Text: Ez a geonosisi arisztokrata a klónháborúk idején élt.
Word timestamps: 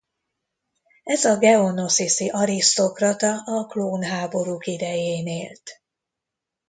Ez 1.03 1.25
a 1.25 1.37
geonosisi 1.37 2.29
arisztokrata 2.29 3.37
a 3.45 3.65
klónháborúk 3.65 4.67
idején 4.67 5.27
élt. 5.27 5.81